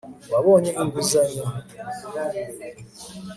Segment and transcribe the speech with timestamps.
[0.33, 1.45] wabonye inguzanyo